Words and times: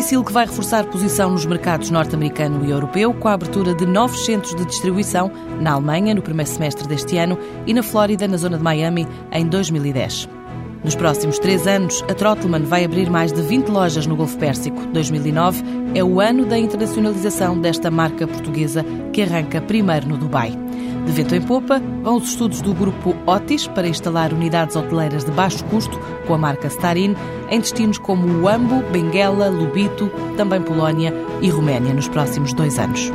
Bicil 0.00 0.24
que 0.24 0.32
vai 0.32 0.46
reforçar 0.46 0.86
posição 0.86 1.28
nos 1.28 1.44
mercados 1.44 1.90
norte-americano 1.90 2.64
e 2.64 2.70
europeu 2.70 3.12
com 3.12 3.28
a 3.28 3.34
abertura 3.34 3.74
de 3.74 3.84
novos 3.84 4.24
centros 4.24 4.54
de 4.54 4.64
distribuição 4.64 5.30
na 5.60 5.72
Alemanha 5.72 6.14
no 6.14 6.22
primeiro 6.22 6.50
semestre 6.50 6.88
deste 6.88 7.18
ano 7.18 7.38
e 7.66 7.74
na 7.74 7.82
Flórida, 7.82 8.26
na 8.26 8.38
zona 8.38 8.56
de 8.56 8.64
Miami, 8.64 9.06
em 9.30 9.46
2010. 9.46 10.39
Nos 10.82 10.94
próximos 10.94 11.38
três 11.38 11.66
anos, 11.66 12.02
a 12.08 12.14
Trottelmann 12.14 12.64
vai 12.64 12.84
abrir 12.84 13.10
mais 13.10 13.32
de 13.32 13.42
20 13.42 13.68
lojas 13.68 14.06
no 14.06 14.16
Golfo 14.16 14.38
Pérsico. 14.38 14.80
2009 14.86 15.62
é 15.94 16.02
o 16.02 16.20
ano 16.20 16.46
da 16.46 16.58
internacionalização 16.58 17.58
desta 17.58 17.90
marca 17.90 18.26
portuguesa 18.26 18.84
que 19.12 19.20
arranca 19.22 19.60
primeiro 19.60 20.08
no 20.08 20.16
Dubai. 20.16 20.56
De 21.04 21.12
vento 21.12 21.34
em 21.34 21.42
popa, 21.42 21.82
vão 22.02 22.16
os 22.16 22.28
estudos 22.28 22.62
do 22.62 22.72
grupo 22.72 23.14
Otis 23.26 23.66
para 23.66 23.88
instalar 23.88 24.32
unidades 24.32 24.76
hoteleiras 24.76 25.24
de 25.24 25.30
baixo 25.30 25.64
custo 25.64 25.98
com 26.26 26.34
a 26.34 26.38
marca 26.38 26.68
Starin 26.68 27.14
em 27.50 27.60
destinos 27.60 27.98
como 27.98 28.42
Uambo, 28.42 28.82
Benguela, 28.90 29.48
Lubito, 29.48 30.10
também 30.36 30.62
Polónia 30.62 31.12
e 31.42 31.50
Roménia 31.50 31.92
nos 31.92 32.08
próximos 32.08 32.54
dois 32.54 32.78
anos. 32.78 33.10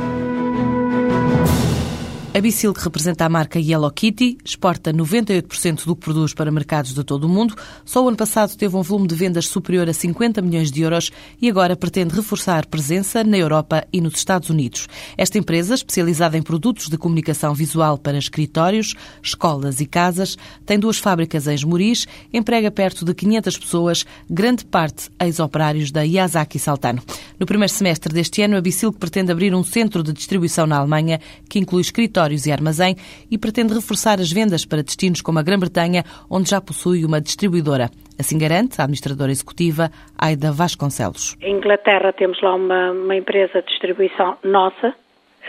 A 2.36 2.38
Bicil, 2.38 2.74
que 2.74 2.84
representa 2.84 3.24
a 3.24 3.30
marca 3.30 3.58
Yellow 3.58 3.90
Kitty, 3.90 4.36
exporta 4.44 4.92
98% 4.92 5.86
do 5.86 5.96
que 5.96 6.02
produz 6.02 6.34
para 6.34 6.50
mercados 6.50 6.92
de 6.92 7.02
todo 7.02 7.24
o 7.24 7.28
mundo. 7.30 7.54
Só 7.82 8.04
o 8.04 8.08
ano 8.08 8.16
passado 8.18 8.54
teve 8.54 8.76
um 8.76 8.82
volume 8.82 9.08
de 9.08 9.14
vendas 9.14 9.48
superior 9.48 9.88
a 9.88 9.94
50 9.94 10.42
milhões 10.42 10.70
de 10.70 10.82
euros 10.82 11.10
e 11.40 11.48
agora 11.48 11.74
pretende 11.74 12.14
reforçar 12.14 12.66
presença 12.66 13.24
na 13.24 13.38
Europa 13.38 13.86
e 13.90 14.02
nos 14.02 14.16
Estados 14.16 14.50
Unidos. 14.50 14.86
Esta 15.16 15.38
empresa, 15.38 15.76
especializada 15.76 16.36
em 16.36 16.42
produtos 16.42 16.90
de 16.90 16.98
comunicação 16.98 17.54
visual 17.54 17.96
para 17.96 18.18
escritórios, 18.18 18.94
escolas 19.22 19.80
e 19.80 19.86
casas, 19.86 20.36
tem 20.66 20.78
duas 20.78 20.98
fábricas 20.98 21.46
em 21.46 21.54
Esmoriz, 21.54 22.06
emprega 22.34 22.70
perto 22.70 23.02
de 23.02 23.14
500 23.14 23.56
pessoas, 23.56 24.04
grande 24.28 24.66
parte 24.66 25.08
ex-operários 25.18 25.90
da 25.90 26.02
Yazaki 26.02 26.58
Saltano. 26.58 27.02
No 27.40 27.46
primeiro 27.46 27.72
semestre 27.72 28.12
deste 28.12 28.42
ano, 28.42 28.58
a 28.58 28.60
Bicil 28.60 28.92
pretende 28.92 29.32
abrir 29.32 29.54
um 29.54 29.64
centro 29.64 30.02
de 30.02 30.12
distribuição 30.12 30.66
na 30.66 30.76
Alemanha 30.76 31.18
que 31.48 31.58
inclui 31.58 31.80
escritórios 31.80 32.25
escritórios 32.26 32.46
e 32.46 32.52
armazém 32.52 32.96
e 33.30 33.38
pretende 33.38 33.74
reforçar 33.74 34.20
as 34.20 34.32
vendas 34.32 34.64
para 34.64 34.82
destinos 34.82 35.20
como 35.20 35.38
a 35.38 35.42
Grã-Bretanha, 35.42 36.04
onde 36.30 36.50
já 36.50 36.60
possui 36.60 37.04
uma 37.04 37.20
distribuidora. 37.20 37.88
Assim 38.18 38.38
garante 38.38 38.80
a 38.80 38.84
administradora 38.84 39.30
executiva 39.30 39.90
Aida 40.18 40.50
Vasconcelos. 40.52 41.36
Em 41.40 41.56
Inglaterra 41.56 42.12
temos 42.12 42.40
lá 42.42 42.54
uma, 42.54 42.92
uma 42.92 43.16
empresa 43.16 43.62
de 43.62 43.68
distribuição 43.68 44.36
nossa, 44.42 44.94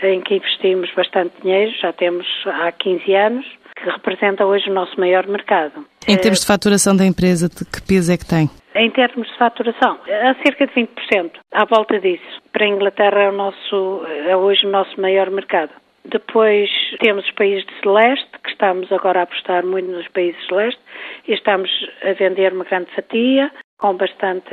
em 0.02 0.20
que 0.20 0.36
investimos 0.36 0.90
bastante 0.94 1.32
dinheiro, 1.42 1.72
já 1.80 1.92
temos 1.92 2.26
há 2.46 2.70
15 2.70 3.14
anos, 3.14 3.46
que 3.76 3.90
representa 3.90 4.44
hoje 4.46 4.70
o 4.70 4.74
nosso 4.74 4.98
maior 4.98 5.26
mercado. 5.26 5.84
Em 6.06 6.16
termos 6.16 6.40
de 6.40 6.46
faturação 6.46 6.96
da 6.96 7.04
empresa, 7.04 7.48
de 7.48 7.64
que 7.64 7.82
peso 7.82 8.12
é 8.12 8.16
que 8.16 8.26
tem? 8.26 8.48
Em 8.74 8.90
termos 8.90 9.26
de 9.26 9.36
faturação, 9.36 9.98
a 10.06 10.34
cerca 10.42 10.66
de 10.66 10.72
20%, 10.72 11.32
à 11.52 11.64
volta 11.64 11.98
disso. 11.98 12.22
Para 12.52 12.64
a 12.64 12.68
Inglaterra 12.68 13.22
é, 13.22 13.28
o 13.28 13.32
nosso, 13.32 14.02
é 14.26 14.36
hoje 14.36 14.66
o 14.66 14.70
nosso 14.70 15.00
maior 15.00 15.30
mercado. 15.30 15.72
Depois 16.10 16.70
temos 17.00 17.24
os 17.24 17.30
países 17.32 17.66
de 17.66 17.80
Celeste, 17.80 18.30
que 18.42 18.50
estamos 18.50 18.90
agora 18.92 19.20
a 19.20 19.22
apostar 19.24 19.64
muito 19.64 19.90
nos 19.90 20.08
países 20.08 20.40
de 20.40 20.46
Celeste 20.48 20.80
e 21.26 21.34
estamos 21.34 21.70
a 22.02 22.12
vender 22.12 22.52
uma 22.52 22.64
grande 22.64 22.90
fatia 22.94 23.50
com 23.78 23.96
bastante, 23.96 24.50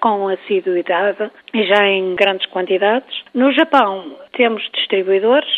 com 0.00 0.28
assiduidade 0.28 1.30
e 1.52 1.64
já 1.64 1.86
em 1.86 2.14
grandes 2.14 2.46
quantidades. 2.50 3.24
No 3.34 3.52
Japão 3.52 4.16
temos 4.32 4.62
distribuidores 4.74 5.48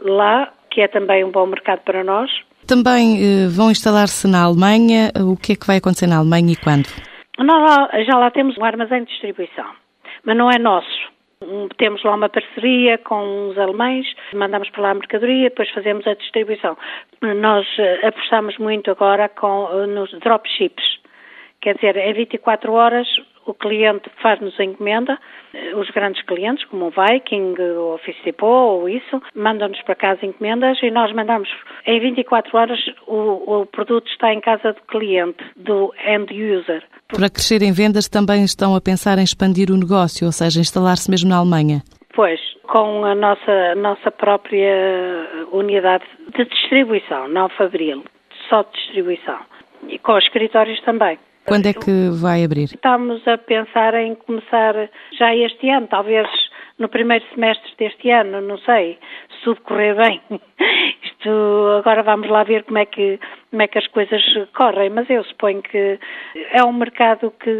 lá, 0.00 0.52
que 0.70 0.80
é 0.80 0.88
também 0.88 1.24
um 1.24 1.30
bom 1.30 1.46
mercado 1.46 1.80
para 1.80 2.02
nós. 2.02 2.30
Também 2.66 3.18
eh, 3.18 3.48
vão 3.48 3.70
instalar-se 3.70 4.26
na 4.26 4.44
Alemanha. 4.44 5.10
O 5.16 5.36
que 5.36 5.52
é 5.52 5.56
que 5.56 5.66
vai 5.66 5.76
acontecer 5.78 6.06
na 6.06 6.18
Alemanha 6.18 6.52
e 6.52 6.56
quando? 6.56 6.88
Nós 7.38 8.06
já 8.06 8.16
lá 8.16 8.30
temos 8.30 8.56
um 8.56 8.64
armazém 8.64 9.04
de 9.04 9.10
distribuição, 9.10 9.66
mas 10.24 10.36
não 10.36 10.48
é 10.48 10.58
nosso. 10.58 11.12
Temos 11.76 12.02
lá 12.02 12.14
uma 12.14 12.28
parceria 12.28 12.98
com 12.98 13.48
os 13.48 13.58
alemães, 13.58 14.06
mandamos 14.34 14.68
para 14.70 14.82
lá 14.82 14.90
a 14.90 14.94
mercadoria, 14.94 15.48
depois 15.48 15.70
fazemos 15.70 16.06
a 16.06 16.14
distribuição. 16.14 16.76
Nós 17.20 17.66
eh, 17.78 18.06
apostamos 18.06 18.56
muito 18.58 18.90
agora 18.90 19.28
com, 19.28 19.68
eh, 19.72 19.86
nos 19.86 20.10
dropships, 20.20 21.00
quer 21.60 21.74
dizer, 21.74 21.96
em 21.96 22.12
24 22.12 22.72
horas 22.72 23.08
o 23.46 23.54
cliente 23.54 24.08
faz-nos 24.22 24.58
a 24.58 24.64
encomenda, 24.64 25.18
eh, 25.54 25.74
os 25.74 25.90
grandes 25.90 26.22
clientes, 26.22 26.64
como 26.66 26.86
o 26.86 26.90
Viking, 26.90 27.54
o 27.60 27.94
Office 27.94 28.16
Depot 28.24 28.46
ou 28.46 28.88
isso, 28.88 29.20
mandam-nos 29.34 29.80
para 29.82 29.94
casa 29.94 30.24
encomendas 30.24 30.78
e 30.82 30.90
nós 30.90 31.12
mandamos 31.12 31.48
em 31.86 32.00
24 32.00 32.56
horas 32.56 32.80
o, 33.06 33.60
o 33.60 33.66
produto 33.66 34.08
está 34.08 34.32
em 34.32 34.40
casa 34.40 34.72
do 34.72 34.82
cliente, 34.82 35.44
do 35.56 35.92
end 36.06 36.32
user. 36.32 36.82
Para 37.08 37.28
crescer 37.28 37.62
em 37.62 37.72
vendas 37.72 38.08
também 38.08 38.44
estão 38.44 38.74
a 38.74 38.80
pensar 38.80 39.18
em 39.18 39.24
expandir 39.24 39.70
o 39.70 39.76
negócio, 39.76 40.26
ou 40.26 40.32
seja, 40.32 40.60
instalar-se 40.60 41.10
mesmo 41.10 41.28
na 41.28 41.36
Alemanha. 41.36 41.82
Pois, 42.14 42.40
com 42.64 43.04
a 43.04 43.14
nossa, 43.14 43.74
nossa 43.74 44.10
própria 44.10 45.46
unidade 45.50 46.04
de 46.36 46.44
distribuição, 46.44 47.28
não 47.28 47.48
fabril, 47.48 48.04
só 48.48 48.62
de 48.62 48.72
distribuição. 48.72 49.38
E 49.88 49.98
com 49.98 50.12
os 50.12 50.24
escritórios 50.24 50.80
também. 50.82 51.18
Quando 51.46 51.66
é 51.66 51.72
que 51.72 52.08
vai 52.20 52.44
abrir? 52.44 52.64
Estamos 52.64 53.26
a 53.26 53.36
pensar 53.36 53.94
em 53.94 54.14
começar 54.14 54.74
já 55.18 55.34
este 55.34 55.68
ano, 55.68 55.86
talvez 55.88 56.28
no 56.78 56.88
primeiro 56.88 57.24
semestre 57.34 57.72
deste 57.78 58.10
ano, 58.10 58.40
não 58.40 58.58
sei, 58.58 58.98
se 59.30 59.44
tudo 59.44 59.60
correr 59.62 59.94
bem. 59.94 60.20
Isto 61.02 61.78
agora 61.78 62.02
vamos 62.02 62.28
lá 62.28 62.42
ver 62.44 62.64
como 62.64 62.78
é 62.78 62.86
que 62.86 63.18
como 63.50 63.62
é 63.62 63.68
que 63.68 63.78
as 63.78 63.86
coisas 63.88 64.22
correm, 64.56 64.90
mas 64.90 65.08
eu 65.10 65.22
suponho 65.24 65.62
que 65.62 65.98
é 66.52 66.64
um 66.64 66.72
mercado 66.72 67.32
que 67.38 67.50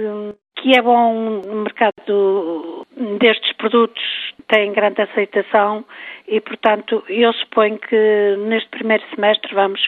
que 0.62 0.78
é 0.78 0.80
bom, 0.80 1.40
o 1.44 1.56
mercado 1.56 2.86
destes 3.18 3.52
produtos 3.56 4.00
tem 4.46 4.72
grande 4.72 5.02
aceitação 5.02 5.84
e, 6.28 6.40
portanto, 6.40 7.02
eu 7.08 7.32
suponho 7.32 7.78
que 7.78 8.36
neste 8.46 8.68
primeiro 8.68 9.02
semestre 9.12 9.52
vamos 9.54 9.80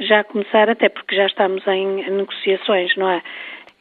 já 0.00 0.22
começar, 0.24 0.68
até 0.68 0.90
porque 0.90 1.16
já 1.16 1.26
estamos 1.26 1.66
em 1.66 2.10
negociações, 2.10 2.94
não 2.96 3.08
é? 3.08 3.22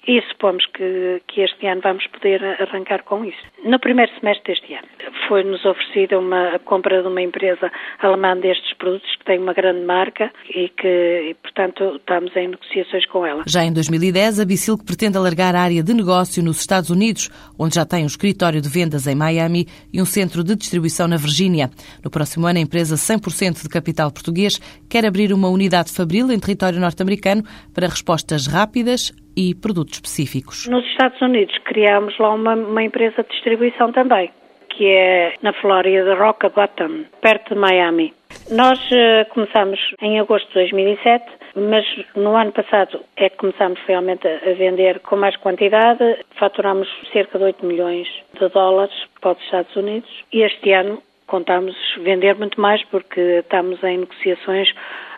E 0.08 0.22
supomos 0.30 0.66
que, 0.68 1.22
que 1.28 1.42
este 1.42 1.68
ano 1.68 1.82
vamos 1.84 2.08
poder 2.08 2.42
arrancar 2.62 3.04
com 3.04 3.26
isso. 3.26 3.38
No 3.66 3.78
primeiro 3.80 4.12
semestre 4.20 4.54
deste 4.54 4.74
ano 4.74 4.88
foi-nos 5.28 5.64
oferecida 5.66 6.18
uma 6.18 6.56
a 6.56 6.60
compra 6.60 7.02
de 7.02 7.08
uma 7.10 7.22
empresa 7.22 7.70
alemã 8.00 8.38
destes 8.38 8.74
produtos 8.78 9.14
que 9.18 9.26
tem 9.26 9.38
uma 9.38 9.54
grande 9.54 9.86
marca 9.86 10.32
e 10.50 10.70
que, 10.70 10.88
e, 11.30 11.34
portanto, 11.36 11.98
estamos 11.98 12.34
em 12.38 12.48
negociações 12.48 13.06
com 13.08 13.26
ela. 13.26 13.44
Já 13.46 13.66
em 13.66 13.74
2010, 13.74 14.40
a 14.40 14.46
Bicilk 14.46 14.86
pretende 14.86 15.18
alargar 15.18 15.56
a 15.56 15.62
área 15.62 15.84
de 15.84 15.94
negócio 15.94 16.42
nos 16.42 16.60
Estados 16.60 16.90
Unidos, 16.90 17.30
onde 17.60 17.76
já 17.76 17.86
tem 17.86 18.04
um 18.04 18.08
escritório 18.08 18.62
de 18.62 18.70
vendas 18.70 19.08
em 19.08 19.16
Miami 19.16 19.68
e 19.92 20.02
um 20.02 20.06
centro 20.06 20.44
de 20.44 20.56
distribuição 20.56 21.08
na 21.08 21.18
Virgínia. 21.18 21.70
No 22.02 22.10
próximo 22.10 22.48
ano, 22.48 22.60
a 22.60 22.62
empresa 22.62 22.96
100% 22.96 23.64
de 23.64 23.70
capital 23.70 24.10
português 24.12 24.58
quer 24.90 25.06
abrir 25.06 25.34
uma 25.34 25.50
unidade 25.50 25.92
fabril 25.92 26.32
em 26.32 26.40
território 26.40 26.80
norte-americano 26.80 27.44
para 27.74 27.88
respostas 27.88 28.48
rápidas 28.48 29.12
e 29.38 29.54
produtos 29.54 29.94
específicos. 29.94 30.68
Nos 30.68 30.84
Estados 30.86 31.22
Unidos 31.22 31.56
criámos 31.60 32.18
lá 32.18 32.34
uma, 32.34 32.56
uma 32.56 32.84
empresa 32.84 33.22
de 33.22 33.30
distribuição 33.30 33.92
também, 33.92 34.32
que 34.70 34.88
é 34.88 35.34
na 35.44 35.54
Flórida, 35.54 36.16
Rock 36.16 36.50
Bottom, 36.50 37.06
perto 37.22 37.54
de 37.54 37.60
Miami. 37.60 38.14
Nós 38.52 38.80
uh, 38.92 39.30
começamos 39.30 39.80
em 40.02 40.20
agosto 40.20 40.48
de 40.48 40.54
2007, 40.56 41.26
mas 41.56 41.86
no 42.16 42.36
ano 42.36 42.52
passado 42.52 43.00
é 43.16 43.30
que 43.30 43.38
começamos 43.38 43.80
realmente 43.88 44.28
a 44.28 44.54
vender 44.54 45.00
com 45.02 45.16
mais 45.16 45.36
quantidade. 45.38 46.04
Faturamos 46.40 46.88
cerca 47.14 47.38
de 47.38 47.46
8 47.46 47.66
milhões 47.66 48.08
de 48.40 48.50
dólares 48.50 48.96
para 49.22 49.32
os 49.32 49.44
Estados 49.44 49.76
Unidos 49.76 50.10
e 50.34 50.42
este 50.42 50.72
ano 50.72 51.02
contamos 51.28 51.76
vender 52.02 52.36
muito 52.36 52.60
mais 52.60 52.84
porque 52.86 53.20
estamos 53.40 53.84
em 53.84 54.00
negociações 54.00 54.70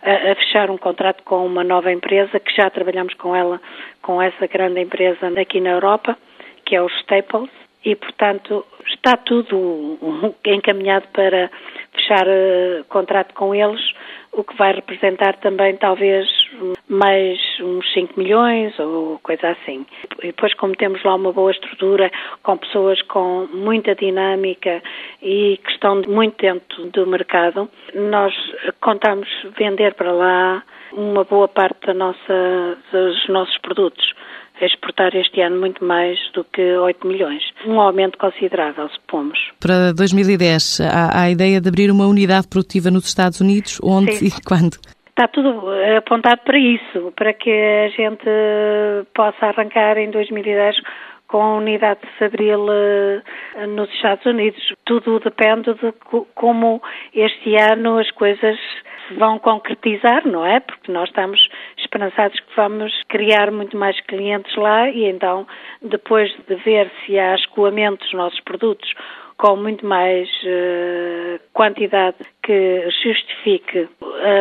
a, 0.02 0.32
a, 0.32 0.36
fechar 0.36 0.70
um 0.70 0.78
contrato 0.78 1.24
com 1.24 1.46
uma 1.46 1.64
nova 1.64 1.92
empresa 1.92 2.40
que 2.40 2.54
já 2.56 2.70
trabalhamos 2.70 3.14
com 3.14 3.36
ela, 3.36 3.62
com 4.02 4.22
essa 4.22 4.48
grande 4.48 4.82
empresa 4.82 5.28
aqui 5.40 5.62
na 5.62 5.70
Europa, 5.70 6.18
que 6.66 6.76
é 6.76 6.82
o 6.82 6.88
Staples, 6.88 7.50
e 7.84 7.96
portanto 7.96 8.66
está 8.88 9.16
tudo 9.18 9.98
encaminhado 10.46 11.08
para 11.14 11.50
fechar 11.94 12.28
uh, 12.28 12.84
contrato 12.88 13.34
com 13.34 13.54
eles, 13.54 13.82
o 14.32 14.44
que 14.44 14.56
vai 14.56 14.74
representar 14.74 15.38
também 15.38 15.76
talvez 15.78 16.28
mais 16.88 17.40
uns 17.60 17.92
5 17.94 18.20
milhões 18.20 18.78
ou 18.80 19.20
coisa 19.20 19.50
assim. 19.50 19.86
E 20.22 20.28
depois, 20.28 20.54
como 20.54 20.76
temos 20.76 21.04
lá 21.04 21.16
uma 21.16 21.32
boa 21.32 21.52
estrutura, 21.52 22.12
com 22.44 22.58
pessoas 22.58 23.02
com 23.04 23.48
muita 23.52 23.96
dinâmica 23.96 24.82
e 25.22 25.60
que 25.64 25.72
estão 25.72 26.02
muito 26.08 26.38
dentro 26.38 26.86
do 26.92 27.08
mercado, 27.08 27.70
nós 27.96 28.34
contamos 28.82 29.28
vender 29.58 29.96
para 29.96 30.12
lá 30.12 30.64
uma 30.94 31.24
boa 31.24 31.48
parte 31.48 31.88
da 31.88 31.94
nossa, 31.94 32.78
dos 32.92 33.28
nossos 33.28 33.58
produtos 33.60 34.14
exportar 34.66 35.16
este 35.16 35.42
ano 35.42 35.60
muito 35.60 35.84
mais 35.84 36.18
do 36.34 36.44
que 36.44 36.62
8 36.62 37.08
milhões. 37.08 37.44
Um 37.66 37.80
aumento 37.80 38.18
considerável, 38.18 38.90
supomos. 38.90 39.38
Para 39.60 39.94
2010, 39.94 40.82
há, 40.82 41.20
há 41.20 41.22
a 41.24 41.32
ideia 41.32 41.62
de 41.62 41.70
abrir 41.70 41.92
uma 41.92 42.08
unidade 42.08 42.48
produtiva 42.48 42.90
nos 42.92 43.06
Estados 43.06 43.40
Unidos, 43.42 43.80
onde 43.84 44.14
Sim. 44.14 44.28
e 44.28 44.32
quando? 44.46 44.78
Está 45.10 45.28
tudo 45.28 45.70
apontado 45.98 46.42
para 46.46 46.58
isso, 46.58 47.12
para 47.16 47.34
que 47.34 47.52
a 47.52 47.90
gente 47.90 48.24
possa 49.14 49.48
arrancar 49.48 49.98
em 49.98 50.10
2010 50.12 50.78
com 51.30 51.42
a 51.42 51.58
unidade 51.58 52.00
de 52.02 52.08
Fabril 52.18 52.66
uh, 52.66 53.68
nos 53.68 53.90
Estados 53.94 54.26
Unidos. 54.26 54.62
Tudo 54.86 55.20
depende 55.20 55.74
de 55.76 55.94
como 56.34 56.82
este 57.14 57.56
ano 57.56 58.00
as 58.00 58.10
coisas 58.12 58.58
se 59.08 59.16
vão 59.16 59.40
concretizar, 59.40 60.28
não 60.28 60.46
é? 60.46 60.60
Porque 60.60 60.92
nós 60.92 61.08
estamos 61.10 61.40
esperançados 61.90 62.40
que 62.40 62.56
vamos 62.56 62.94
criar 63.10 63.52
muito 63.52 63.76
mais 63.76 64.00
clientes 64.02 64.56
lá 64.56 64.88
e 64.90 65.06
então, 65.06 65.48
depois 65.82 66.32
de 66.48 66.56
ver 66.56 66.92
se 67.06 67.18
há 67.18 67.34
escoamento 67.36 68.04
dos 68.04 68.14
nossos 68.14 68.40
produtos 68.42 68.94
com 69.38 69.56
muito 69.56 69.86
mais 69.86 70.30
uh, 70.44 71.40
quantidade 71.54 72.18
que 72.44 72.90
justifique 73.04 73.88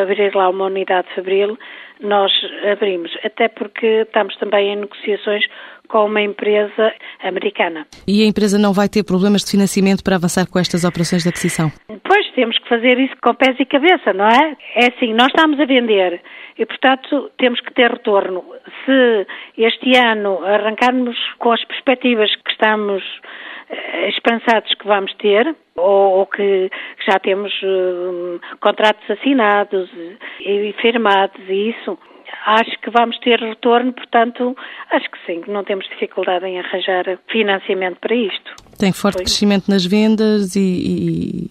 abrir 0.03 0.35
lá 0.35 0.51
uma 0.51 0.67
unidade 0.67 1.09
de 1.09 1.15
Fabril, 1.15 1.57
nós 2.01 2.33
abrimos. 2.71 3.11
Até 3.25 3.49
porque 3.49 3.87
estamos 4.07 4.37
também 4.37 4.73
em 4.73 4.77
negociações 4.77 5.45
com 5.89 6.05
uma 6.05 6.21
empresa 6.21 6.93
americana. 7.23 7.87
E 8.07 8.23
a 8.23 8.27
empresa 8.27 8.59
não 8.59 8.73
vai 8.73 8.89
ter 8.89 9.03
problemas 9.05 9.43
de 9.43 9.51
financiamento 9.51 10.05
para 10.05 10.17
avançar 10.17 10.47
com 10.47 10.59
estas 10.59 10.85
operações 10.85 11.23
de 11.23 11.29
aquisição? 11.31 11.73
Pois, 12.05 12.31
temos 12.35 12.59
que 12.59 12.69
fazer 12.69 12.99
isso 12.99 13.15
com 13.23 13.35
pés 13.35 13.57
e 13.59 13.65
cabeça, 13.65 14.13
não 14.13 14.27
é? 14.27 14.57
É 14.77 14.89
assim, 14.89 15.15
nós 15.15 15.29
estamos 15.29 15.59
a 15.59 15.65
vender 15.65 16.21
e, 16.59 16.67
portanto, 16.67 17.31
temos 17.39 17.61
que 17.61 17.73
ter 17.73 17.91
retorno. 17.91 18.45
Se 18.85 19.27
este 19.57 19.97
ano 19.97 20.45
arrancarmos 20.45 21.17
com 21.39 21.53
as 21.53 21.65
perspectivas 21.65 22.31
que 22.35 22.51
estamos 22.51 23.03
eh, 23.71 24.09
esperançados 24.09 24.75
que 24.75 24.87
vamos 24.87 25.15
ter, 25.15 25.55
ou, 25.77 26.19
ou 26.19 26.27
que 26.27 26.71
já 27.09 27.19
temos 27.19 27.53
uh, 27.63 28.41
contratos 28.61 29.11
assinados 29.11 29.89
e 30.41 30.75
firmados 30.81 31.41
e 31.49 31.71
isso, 31.71 31.99
acho 32.47 32.79
que 32.81 32.91
vamos 32.91 33.19
ter 33.21 33.41
retorno, 33.41 33.93
portanto, 33.93 34.55
acho 34.91 35.11
que 35.11 35.19
sim, 35.27 35.43
não 35.49 35.65
temos 35.65 35.89
dificuldade 35.89 36.45
em 36.47 36.59
arranjar 36.59 37.19
financiamento 37.31 37.99
para 38.01 38.15
isto. 38.15 38.55
Tem 38.79 38.93
forte 38.93 39.17
Foi. 39.17 39.25
crescimento 39.25 39.69
nas 39.69 39.87
vendas 39.87 40.55
e, 40.55 40.61
e, 40.61 41.51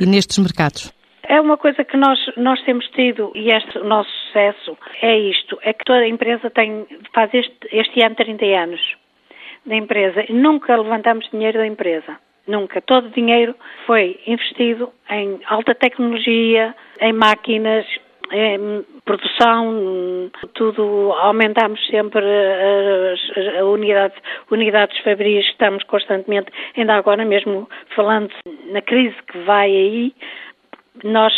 e, 0.00 0.06
nestes 0.06 0.38
mercados? 0.38 0.92
É 1.28 1.40
uma 1.40 1.56
coisa 1.56 1.84
que 1.84 1.96
nós, 1.96 2.18
nós 2.36 2.60
temos 2.62 2.86
tido 2.90 3.32
e 3.34 3.50
este 3.50 3.78
nosso 3.80 4.10
sucesso 4.26 4.76
é 5.02 5.18
isto, 5.18 5.58
é 5.62 5.72
que 5.72 5.84
toda 5.84 6.00
a 6.00 6.08
empresa 6.08 6.50
tem, 6.50 6.86
faz 7.14 7.32
este, 7.34 7.56
este 7.72 8.04
ano 8.04 8.14
30 8.14 8.44
anos 8.44 8.80
da 9.64 9.74
empresa 9.74 10.24
e 10.28 10.32
nunca 10.32 10.76
levantamos 10.76 11.28
dinheiro 11.30 11.58
da 11.58 11.66
empresa. 11.66 12.16
Nunca. 12.46 12.80
Todo 12.80 13.06
o 13.06 13.10
dinheiro 13.10 13.54
foi 13.86 14.20
investido 14.26 14.92
em 15.10 15.40
alta 15.46 15.74
tecnologia, 15.74 16.74
em 17.00 17.12
máquinas, 17.12 17.84
em 18.32 18.84
produção, 19.04 20.30
tudo, 20.54 21.12
aumentamos 21.12 21.84
sempre 21.86 22.24
as, 22.24 23.62
unidades, 23.62 24.18
unidades 24.50 24.98
fabris, 25.00 25.44
estamos 25.46 25.84
constantemente, 25.84 26.50
ainda 26.76 26.94
agora 26.94 27.24
mesmo 27.24 27.68
falando 27.94 28.30
na 28.66 28.82
crise 28.82 29.16
que 29.30 29.38
vai 29.40 29.70
aí, 29.70 30.14
nós 31.04 31.32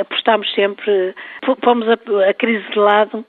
apostamos 0.00 0.50
sempre, 0.54 1.14
fomos 1.62 1.86
a, 1.88 2.28
a 2.28 2.34
crise 2.34 2.64
de 2.70 2.78
lado 2.78 3.24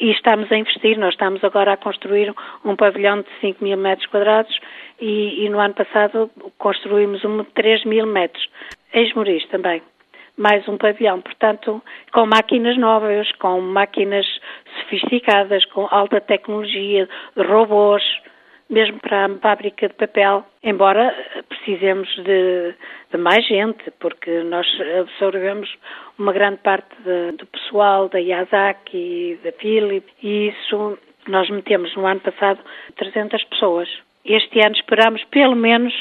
e 0.00 0.10
estamos 0.10 0.50
a 0.50 0.56
investir. 0.56 0.98
Nós 0.98 1.14
estamos 1.14 1.42
agora 1.44 1.72
a 1.72 1.76
construir 1.76 2.34
um 2.64 2.76
pavilhão 2.76 3.22
de 3.22 3.28
5 3.40 3.62
mil 3.62 3.76
metros 3.76 4.06
quadrados 4.08 4.58
e, 5.00 5.44
e 5.44 5.48
no 5.48 5.60
ano 5.60 5.74
passado 5.74 6.30
construímos 6.58 7.24
um 7.24 7.42
de 7.42 7.50
3 7.50 7.84
mil 7.84 8.06
metros. 8.06 8.48
Ex-Moris 8.92 9.46
também 9.48 9.82
mais 10.36 10.68
um 10.68 10.76
pavilhão. 10.76 11.20
Portanto, 11.20 11.82
com 12.12 12.26
máquinas 12.26 12.76
novas, 12.76 13.30
com 13.32 13.60
máquinas 13.60 14.26
sofisticadas, 14.80 15.64
com 15.66 15.88
alta 15.90 16.20
tecnologia, 16.20 17.08
robôs, 17.36 18.02
mesmo 18.68 18.98
para 19.00 19.26
a 19.26 19.38
fábrica 19.38 19.88
de 19.88 19.94
papel, 19.94 20.44
embora 20.62 21.14
precisemos 21.66 22.08
de, 22.24 22.74
de 23.10 23.18
mais 23.18 23.44
gente, 23.46 23.90
porque 23.98 24.42
nós 24.44 24.66
absorvemos 25.00 25.68
uma 26.16 26.32
grande 26.32 26.58
parte 26.58 26.94
do 27.36 27.46
pessoal 27.46 28.08
da 28.08 28.18
Yazaki, 28.18 29.38
da 29.42 29.50
Philip, 29.52 30.06
e 30.22 30.48
isso 30.48 30.96
nós 31.26 31.50
metemos 31.50 31.94
no 31.96 32.06
ano 32.06 32.20
passado 32.20 32.60
300 32.96 33.42
pessoas. 33.44 33.88
Este 34.24 34.60
ano 34.64 34.76
esperamos 34.76 35.22
pelo 35.30 35.56
menos 35.56 35.92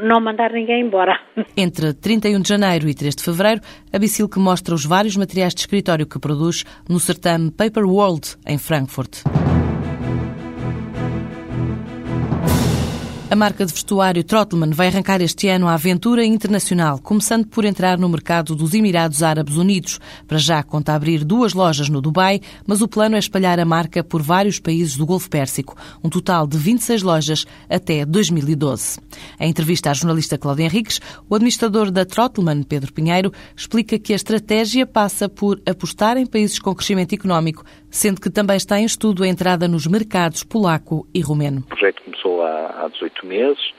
não 0.00 0.20
mandar 0.20 0.52
ninguém 0.52 0.82
embora. 0.82 1.20
Entre 1.56 1.92
31 1.92 2.40
de 2.40 2.48
janeiro 2.48 2.88
e 2.88 2.94
3 2.94 3.16
de 3.16 3.24
fevereiro, 3.24 3.60
a 3.92 3.98
Bicilque 3.98 4.38
mostra 4.38 4.74
os 4.74 4.84
vários 4.84 5.16
materiais 5.16 5.54
de 5.54 5.60
escritório 5.60 6.08
que 6.08 6.20
produz 6.20 6.64
no 6.88 7.00
certame 7.00 7.50
Paper 7.50 7.84
World, 7.84 8.36
em 8.46 8.58
Frankfurt. 8.58 9.22
A 13.30 13.36
marca 13.36 13.66
de 13.66 13.74
vestuário 13.74 14.24
Trotman 14.24 14.70
vai 14.70 14.86
arrancar 14.86 15.20
este 15.20 15.48
ano 15.48 15.68
a 15.68 15.74
aventura 15.74 16.24
internacional, 16.24 16.98
começando 16.98 17.46
por 17.46 17.66
entrar 17.66 17.98
no 17.98 18.08
mercado 18.08 18.56
dos 18.56 18.72
Emirados 18.72 19.22
Árabes 19.22 19.58
Unidos. 19.58 20.00
Para 20.26 20.38
já 20.38 20.62
conta 20.62 20.94
abrir 20.94 21.26
duas 21.26 21.52
lojas 21.52 21.90
no 21.90 22.00
Dubai, 22.00 22.40
mas 22.66 22.80
o 22.80 22.88
plano 22.88 23.16
é 23.16 23.18
espalhar 23.18 23.60
a 23.60 23.66
marca 23.66 24.02
por 24.02 24.22
vários 24.22 24.58
países 24.58 24.96
do 24.96 25.04
Golfo 25.04 25.28
Pérsico, 25.28 25.76
um 26.02 26.08
total 26.08 26.46
de 26.46 26.56
26 26.56 27.02
lojas 27.02 27.44
até 27.68 28.06
2012. 28.06 28.98
Em 29.38 29.50
entrevista 29.50 29.90
à 29.90 29.92
jornalista 29.92 30.38
Cláudia 30.38 30.64
Henriques, 30.64 30.98
o 31.28 31.34
administrador 31.34 31.90
da 31.90 32.06
Trotman, 32.06 32.62
Pedro 32.62 32.94
Pinheiro, 32.94 33.30
explica 33.54 33.98
que 33.98 34.14
a 34.14 34.16
estratégia 34.16 34.86
passa 34.86 35.28
por 35.28 35.60
apostar 35.68 36.16
em 36.16 36.24
países 36.24 36.58
com 36.58 36.74
crescimento 36.74 37.12
económico, 37.12 37.62
sendo 37.90 38.22
que 38.22 38.30
também 38.30 38.56
está 38.56 38.80
em 38.80 38.86
estudo 38.86 39.22
a 39.22 39.28
entrada 39.28 39.68
nos 39.68 39.86
mercados 39.86 40.42
polaco 40.44 41.06
e 41.12 41.20
romeno. 41.20 41.60
O 41.60 41.68
projeto 41.68 42.02
começou 42.04 42.42
há 42.42 42.88
18 42.88 43.17
oito 43.18 43.26
meses, 43.26 43.74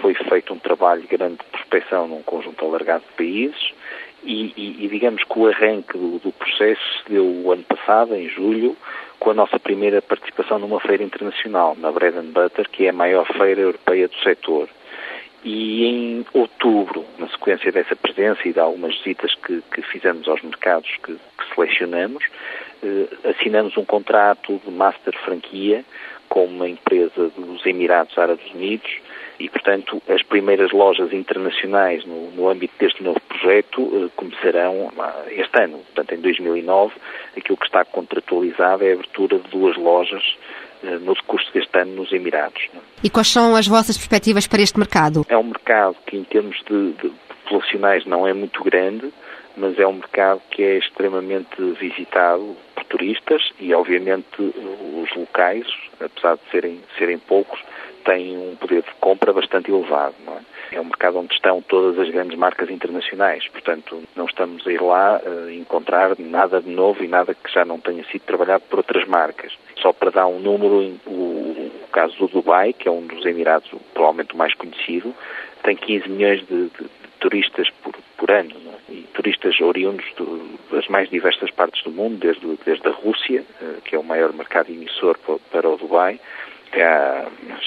foi 0.00 0.14
feito 0.14 0.52
um 0.54 0.58
trabalho 0.58 1.02
grande 1.08 1.36
de 1.36 1.44
prospecção 1.50 2.06
num 2.06 2.22
conjunto 2.22 2.64
alargado 2.64 3.04
de 3.08 3.16
países 3.16 3.72
e, 4.22 4.52
e, 4.56 4.84
e 4.84 4.88
digamos 4.88 5.22
que 5.24 5.38
o 5.38 5.48
arranque 5.48 5.98
do, 5.98 6.18
do 6.18 6.32
processo 6.32 6.80
se 6.98 7.12
deu 7.12 7.24
o 7.24 7.52
ano 7.52 7.64
passado, 7.64 8.14
em 8.14 8.28
julho, 8.28 8.76
com 9.18 9.30
a 9.30 9.34
nossa 9.34 9.58
primeira 9.58 10.00
participação 10.00 10.58
numa 10.58 10.80
feira 10.80 11.02
internacional, 11.02 11.76
na 11.78 11.90
Bread 11.90 12.16
and 12.16 12.32
Butter, 12.32 12.68
que 12.70 12.86
é 12.86 12.90
a 12.90 12.92
maior 12.92 13.26
feira 13.26 13.60
europeia 13.60 14.08
do 14.08 14.16
setor. 14.22 14.68
E 15.44 15.84
em 15.84 16.26
outubro, 16.32 17.04
na 17.18 17.28
sequência 17.28 17.70
dessa 17.70 17.94
presença 17.94 18.40
e 18.46 18.52
de 18.52 18.60
algumas 18.60 18.96
visitas 18.96 19.34
que, 19.34 19.62
que 19.72 19.82
fizemos 19.82 20.26
aos 20.26 20.40
mercados 20.40 20.88
que, 21.02 21.12
que 21.12 21.54
selecionamos, 21.54 22.24
eh, 22.82 23.08
assinamos 23.28 23.76
um 23.76 23.84
contrato 23.84 24.58
de 24.64 24.70
master 24.70 25.14
franquia 25.22 25.84
com 26.34 26.46
uma 26.46 26.68
empresa 26.68 27.30
dos 27.38 27.64
Emirados 27.64 28.18
Árabes 28.18 28.44
Unidos 28.52 28.90
e, 29.38 29.48
portanto, 29.48 30.02
as 30.08 30.20
primeiras 30.24 30.72
lojas 30.72 31.12
internacionais 31.12 32.04
no, 32.04 32.32
no 32.32 32.48
âmbito 32.48 32.74
deste 32.76 33.04
novo 33.04 33.20
projeto 33.20 33.88
eh, 33.94 34.10
começarão 34.16 34.90
ah, 34.98 35.26
este 35.28 35.62
ano. 35.62 35.78
Portanto, 35.94 36.12
em 36.12 36.20
2009, 36.20 36.92
aquilo 37.36 37.56
que 37.56 37.66
está 37.66 37.84
contratualizado 37.84 38.82
é 38.82 38.90
a 38.90 38.94
abertura 38.94 39.38
de 39.38 39.48
duas 39.48 39.76
lojas 39.76 40.24
eh, 40.82 40.98
no 40.98 41.14
decurso 41.14 41.52
deste 41.54 41.78
ano 41.78 41.94
nos 41.94 42.12
Emirados. 42.12 42.68
E 43.04 43.08
quais 43.08 43.28
são 43.28 43.54
as 43.54 43.68
vossas 43.68 43.96
perspectivas 43.96 44.48
para 44.48 44.60
este 44.60 44.76
mercado? 44.76 45.24
É 45.28 45.38
um 45.38 45.44
mercado 45.44 45.94
que, 46.04 46.16
em 46.16 46.24
termos 46.24 46.56
de, 46.68 46.94
de 46.94 47.12
populacionais, 47.44 48.04
não 48.06 48.26
é 48.26 48.32
muito 48.32 48.64
grande, 48.64 49.12
mas 49.56 49.78
é 49.78 49.86
um 49.86 49.94
mercado 49.94 50.40
que 50.50 50.62
é 50.62 50.78
extremamente 50.78 51.62
visitado 51.80 52.56
por 52.74 52.84
turistas 52.84 53.42
e, 53.60 53.74
obviamente, 53.74 54.26
os 54.40 55.14
locais, 55.16 55.66
apesar 56.00 56.36
de 56.36 56.50
serem, 56.50 56.80
serem 56.98 57.18
poucos, 57.18 57.60
têm 58.04 58.36
um 58.36 58.56
poder 58.56 58.82
de 58.82 58.94
compra 59.00 59.32
bastante 59.32 59.70
elevado. 59.70 60.14
É? 60.28 60.54
é 60.76 60.80
um 60.80 60.84
mercado 60.84 61.18
onde 61.18 61.32
estão 61.34 61.62
todas 61.62 61.98
as 61.98 62.10
grandes 62.10 62.36
marcas 62.36 62.70
internacionais, 62.70 63.46
portanto, 63.48 64.02
não 64.16 64.26
estamos 64.26 64.66
a 64.66 64.72
ir 64.72 64.82
lá 64.82 65.20
a 65.24 65.52
encontrar 65.52 66.16
nada 66.18 66.60
de 66.60 66.70
novo 66.70 67.02
e 67.04 67.08
nada 67.08 67.34
que 67.34 67.52
já 67.52 67.64
não 67.64 67.78
tenha 67.78 68.04
sido 68.04 68.22
trabalhado 68.22 68.64
por 68.68 68.78
outras 68.78 69.06
marcas. 69.06 69.52
Só 69.80 69.92
para 69.92 70.10
dar 70.10 70.26
um 70.26 70.40
número, 70.40 70.98
o, 71.06 71.70
caso 71.92 72.16
do 72.18 72.28
Dubai, 72.28 72.72
que 72.72 72.88
é 72.88 72.90
um 72.90 73.06
dos 73.06 73.24
Emirados 73.24 73.70
provavelmente 73.92 74.34
o 74.34 74.36
mais 74.36 74.52
conhecido, 74.54 75.14
tem 75.62 75.76
15 75.76 76.08
milhões 76.08 76.40
de, 76.46 76.68
de 76.68 77.03
turistas 77.24 77.70
por, 77.82 77.94
por 78.18 78.30
ano. 78.30 78.54
Não 78.62 78.72
é? 78.72 78.74
e 78.90 79.08
turistas 79.14 79.58
oriundos 79.60 80.04
do, 80.16 80.58
das 80.70 80.86
mais 80.88 81.08
diversas 81.08 81.50
partes 81.50 81.82
do 81.82 81.90
mundo, 81.90 82.18
desde, 82.18 82.46
desde 82.64 82.86
a 82.86 82.90
Rússia, 82.90 83.42
eh, 83.62 83.76
que 83.82 83.96
é 83.96 83.98
o 83.98 84.04
maior 84.04 84.32
mercado 84.34 84.70
emissor 84.70 85.18
para 85.50 85.68
o 85.68 85.76
Dubai, 85.78 86.20
a 86.74 87.26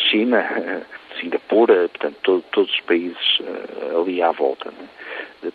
China, 0.09 0.45
Singapura, 1.19 1.89
portanto, 1.89 2.17
todo, 2.21 2.43
todos 2.51 2.71
os 2.71 2.81
países 2.81 3.39
uh, 3.39 4.01
ali 4.01 4.21
à 4.21 4.31
volta. 4.31 4.69
Né? 4.69 4.87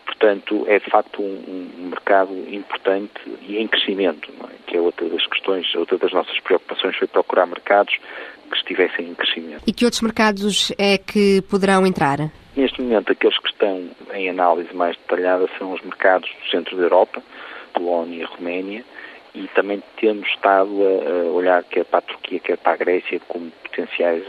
Portanto, 0.06 0.64
é 0.68 0.78
de 0.78 0.88
facto 0.88 1.20
um, 1.20 1.70
um, 1.78 1.88
mercado 1.88 2.32
importante 2.48 3.20
e 3.42 3.58
em 3.58 3.66
crescimento, 3.66 4.30
é? 4.44 4.54
que 4.66 4.76
é 4.76 4.80
outra 4.80 5.08
das 5.08 5.26
questões, 5.26 5.74
outra 5.74 5.98
das 5.98 6.12
nossas 6.12 6.38
preocupações 6.40 6.96
foi 6.96 7.08
procurar 7.08 7.46
mercados 7.46 7.96
que 8.50 8.56
estivessem 8.56 9.08
em 9.08 9.14
crescimento. 9.14 9.62
E 9.66 9.72
que 9.72 9.84
outros 9.84 10.02
mercados 10.02 10.72
é 10.78 10.96
que 10.98 11.42
poderão 11.42 11.86
entrar? 11.86 12.30
Neste 12.54 12.82
momento, 12.82 13.10
aqueles 13.10 13.38
que 13.38 13.48
estão 13.48 13.90
em 14.12 14.28
análise 14.28 14.74
mais 14.74 14.96
detalhada 14.96 15.48
são 15.58 15.72
os 15.72 15.80
mercados 15.82 16.30
do 16.30 16.50
centro 16.50 16.76
da 16.76 16.82
Europa, 16.84 17.22
Polónia 17.72 18.22
e 18.22 18.24
Roménia, 18.24 18.84
e 19.34 19.48
também 19.48 19.82
temos 19.96 20.28
estado 20.28 20.70
a, 20.70 21.30
olhar 21.32 21.64
quer 21.64 21.84
para 21.86 22.00
a 22.00 22.02
Turquia, 22.02 22.38
quer 22.38 22.58
para 22.58 22.72
a 22.72 22.76
Grécia 22.76 23.18
como 23.26 23.50
potenciais 23.50 24.22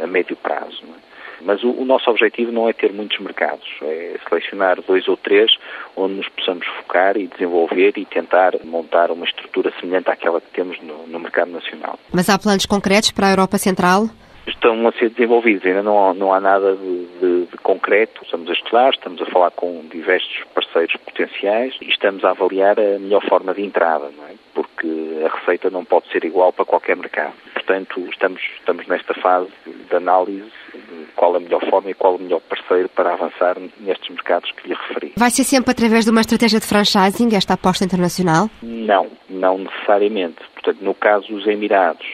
a, 0.00 0.04
a 0.04 0.06
médio 0.06 0.36
prazo. 0.36 0.82
É? 0.84 1.06
Mas 1.40 1.62
o, 1.62 1.70
o, 1.70 1.84
nosso 1.84 2.10
objetivo 2.10 2.52
não 2.52 2.68
é 2.68 2.72
ter 2.72 2.92
muitos 2.92 3.18
mercados, 3.18 3.66
é 3.82 4.16
selecionar 4.28 4.80
dois 4.82 5.06
ou 5.08 5.16
três 5.16 5.50
onde 5.96 6.14
nos 6.14 6.28
possamos 6.28 6.66
focar 6.66 7.16
e 7.16 7.26
desenvolver 7.26 7.92
e 7.96 8.04
tentar 8.04 8.54
montar 8.64 9.10
uma 9.10 9.24
estrutura 9.24 9.72
semelhante 9.80 10.10
àquela 10.10 10.40
que 10.40 10.50
temos 10.50 10.80
no, 10.82 11.06
no 11.06 11.18
mercado 11.18 11.50
nacional. 11.50 11.98
Mas 12.12 12.28
há 12.28 12.38
planos 12.38 12.66
concretos 12.66 13.10
para 13.10 13.28
a 13.28 13.30
Europa 13.30 13.58
Central? 13.58 14.08
Estão 14.46 14.86
a 14.86 14.92
ser 14.92 15.10
desenvolvidos. 15.10 15.64
Ainda 15.66 15.82
não 15.82 16.10
há, 16.10 16.14
não 16.14 16.32
há 16.32 16.40
nada 16.40 16.76
de, 16.76 17.06
de, 17.20 17.46
de, 17.46 17.56
concreto. 17.58 18.22
Estamos 18.24 18.48
a 18.48 18.52
estudar, 18.52 18.90
estamos 18.90 19.20
a 19.20 19.26
falar 19.26 19.50
com 19.50 19.84
diversos 19.90 20.44
parceiros 20.54 20.96
potenciais 21.04 21.74
e 21.80 21.88
estamos 21.88 22.24
a 22.24 22.30
avaliar 22.30 22.78
a 22.78 22.98
melhor 22.98 23.24
forma 23.28 23.54
de 23.54 23.62
entrada, 23.62 24.10
não 24.16 24.24
é? 24.24 24.34
porque 24.54 24.88
a 25.24 25.36
receita 25.36 25.68
não 25.68 25.84
pode 25.84 26.10
ser 26.10 26.24
igual 26.24 26.50
para 26.52 26.64
qualquer 26.64 26.96
mercado. 26.96 27.34
Portanto, 27.52 28.00
estamos, 28.10 28.40
estamos 28.58 28.86
nesta 28.86 29.12
fase 29.14 29.50
de 29.66 29.94
análise 29.94 30.50
de 30.72 31.06
qual 31.14 31.36
a 31.36 31.40
melhor 31.40 31.60
forma 31.68 31.90
e 31.90 31.94
qual 31.94 32.16
o 32.16 32.18
melhor 32.18 32.40
parceiro 32.40 32.88
para 32.88 33.12
avançar 33.12 33.56
nestes 33.80 34.08
mercados 34.08 34.50
que 34.52 34.68
lhe 34.68 34.74
referi. 34.74 35.12
Vai 35.16 35.30
ser 35.30 35.44
sempre 35.44 35.72
através 35.72 36.04
de 36.04 36.10
uma 36.10 36.20
estratégia 36.20 36.58
de 36.58 36.66
franchising, 36.66 37.34
esta 37.36 37.54
aposta 37.54 37.84
internacional? 37.84 38.48
Não, 38.62 39.08
não 39.28 39.58
necessariamente. 39.58 40.38
Portanto, 40.54 40.78
no 40.80 40.94
caso 40.94 41.28
dos 41.28 41.46
Emirados, 41.46 42.06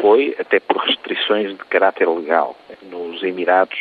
foi 0.00 0.36
até 0.38 0.60
por 0.60 0.76
restrições 0.78 1.50
de 1.50 1.64
caráter 1.64 2.08
legal. 2.08 2.56
Nos 2.82 3.22
Emirados 3.22 3.78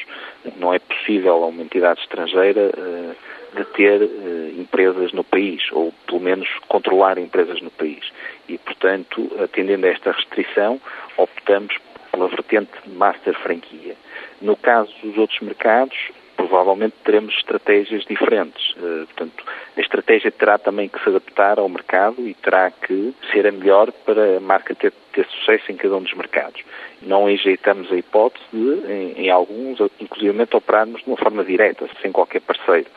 não 0.58 0.74
é 0.74 0.80
possível 0.80 1.44
a 1.44 1.48
uma 1.48 1.62
entidade 1.62 2.02
estrangeira 2.02 2.70
uh, 2.70 3.16
deter 3.56 4.02
uh, 4.02 4.60
empresas 4.60 5.12
no 5.14 5.24
país, 5.24 5.64
ou 5.72 5.94
pelo 6.06 6.20
menos 6.20 6.48
controlar 6.68 7.18
empresas 7.18 7.62
no 7.62 7.72
país. 7.72 8.12
E, 8.48 8.58
portanto, 8.58 9.32
atendendo 9.42 9.86
a 9.86 9.90
esta 9.90 10.12
restrição, 10.12 10.80
optamos 11.18 11.76
pela 12.12 12.28
vertente 12.28 12.72
master 12.88 13.34
franquia. 13.42 13.96
No 14.42 14.56
caso 14.56 14.92
dos 15.04 15.18
outros 15.18 15.40
mercados, 15.42 15.98
provavelmente 16.36 16.96
teremos 17.04 17.36
estratégias 17.36 18.04
diferentes. 18.06 18.72
Uh, 18.74 19.06
portanto, 19.08 19.44
a 19.76 19.82
estratégia 19.82 20.32
terá 20.32 20.58
também 20.58 20.88
que 20.88 21.02
se 21.02 21.10
adaptar 21.10 21.60
ao 21.60 21.70
mercado 21.70 22.28
e 22.28 22.34
terá 22.34 22.72
que 22.72 23.14
ser 23.32 23.48
a 23.48 23.52
melhor 23.52 23.92
para 23.92 24.38
a 24.38 24.40
marca 24.40 24.76
ter, 24.76 24.94
ter 25.14 25.26
sucesso 25.28 25.72
em 25.72 25.76
cada 25.76 25.96
um 25.96 26.04
dos 26.04 26.14
mercados. 26.14 26.62
Não 27.02 27.30
enjeitamos 27.30 27.92
a 27.92 27.96
hipótese 27.96 28.46
de, 28.52 28.92
em, 28.92 29.26
em 29.26 29.30
alguns, 29.30 29.80
inclusive 30.00 30.36
operarmos 30.54 31.02
de 31.02 31.08
uma 31.08 31.18
forma 31.18 31.44
direta, 31.44 31.88
sem 32.02 32.12
qualquer 32.12 32.42
parceiro. 32.42 32.88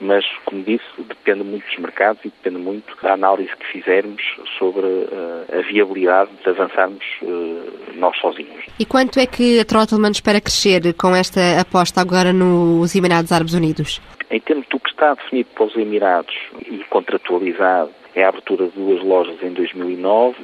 Mas, 0.00 0.24
como 0.44 0.62
disse, 0.62 0.84
depende 0.98 1.42
muito 1.42 1.66
dos 1.66 1.78
mercados 1.78 2.24
e 2.24 2.28
depende 2.28 2.58
muito 2.58 2.96
da 3.02 3.14
análise 3.14 3.50
que 3.56 3.66
fizermos 3.66 4.22
sobre 4.58 4.86
uh, 4.86 5.58
a 5.58 5.60
viabilidade 5.62 6.30
de 6.42 6.50
avançarmos 6.50 7.04
uh, 7.22 7.96
nós 7.96 8.16
sozinhos. 8.18 8.64
E 8.78 8.84
quanto 8.86 9.18
é 9.18 9.26
que 9.26 9.58
a 9.58 9.64
Trottleman 9.64 10.12
espera 10.12 10.40
crescer 10.40 10.94
com 10.94 11.14
esta 11.16 11.60
aposta 11.60 12.00
agora 12.00 12.32
nos 12.32 12.94
Emirados 12.94 13.32
Árabes 13.32 13.54
Unidos? 13.54 14.00
Em 14.30 14.40
termos 14.40 14.66
do 14.68 14.78
que 14.78 14.90
está 14.90 15.14
definido 15.14 15.48
pelos 15.56 15.76
Emirados 15.76 16.34
e 16.64 16.78
contratualizado, 16.90 17.90
é 18.14 18.24
a 18.24 18.28
abertura 18.28 18.66
de 18.66 18.72
duas 18.72 19.02
lojas 19.02 19.42
em 19.42 19.52
2009, 19.52 20.36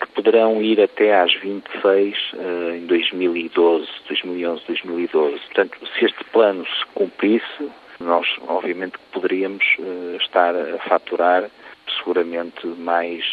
que 0.00 0.06
poderão 0.14 0.62
ir 0.62 0.80
até 0.80 1.20
às 1.20 1.32
26 1.34 2.14
uh, 2.34 2.74
em 2.76 2.86
2012, 2.86 3.86
2011, 4.08 4.62
2012. 4.66 5.38
Portanto, 5.46 5.78
se 5.94 6.04
este 6.04 6.24
plano 6.32 6.64
se 6.64 6.86
cumprisse, 6.94 7.70
nós 8.00 8.26
obviamente 8.48 8.94
poderíamos 9.12 9.64
uh, 9.78 10.16
estar 10.16 10.54
a 10.56 10.78
faturar 10.88 11.50
seguramente 11.98 12.66
mais 12.66 13.24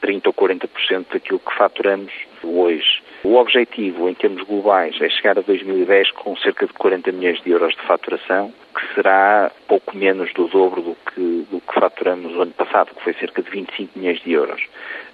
30 0.00 0.28
ou 0.28 0.34
40% 0.34 1.06
daquilo 1.12 1.38
que 1.38 1.56
faturamos 1.56 2.12
hoje. 2.42 3.02
O 3.22 3.36
objetivo, 3.36 4.08
em 4.08 4.14
termos 4.14 4.42
globais, 4.42 5.00
é 5.00 5.08
chegar 5.08 5.38
a 5.38 5.42
2010 5.42 6.10
com 6.12 6.36
cerca 6.36 6.66
de 6.66 6.72
40 6.74 7.10
milhões 7.12 7.40
de 7.42 7.50
euros 7.50 7.74
de 7.74 7.82
faturação, 7.86 8.52
que 8.74 8.94
será 8.94 9.50
pouco 9.68 9.96
menos 9.96 10.32
do 10.34 10.48
dobro 10.48 10.82
do 10.82 10.96
que, 11.10 11.46
do 11.50 11.60
que 11.60 11.80
faturamos 11.80 12.32
no 12.32 12.42
ano 12.42 12.52
passado, 12.52 12.94
que 12.94 13.02
foi 13.02 13.14
cerca 13.14 13.42
de 13.42 13.50
25 13.50 13.98
milhões 13.98 14.20
de 14.22 14.32
euros. 14.32 14.60